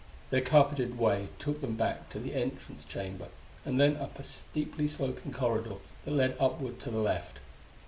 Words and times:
Their 0.31 0.41
carpeted 0.41 0.97
way 0.97 1.27
took 1.37 1.61
them 1.61 1.75
back 1.77 2.09
to 2.09 2.17
the 2.19 2.33
entrance 2.33 2.85
chamber 2.85 3.27
and 3.63 3.79
then 3.79 3.97
up 3.97 4.17
a 4.17 4.23
steeply 4.23 4.87
sloping 4.87 5.31
corridor 5.31 5.75
that 6.05 6.11
led 6.11 6.35
upward 6.39 6.79
to 6.79 6.89
the 6.89 6.97
left. 6.97 7.37